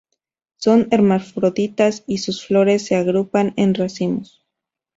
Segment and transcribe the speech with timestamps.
[0.57, 4.43] Son hermafroditas y sus flores se agrupan en racimos.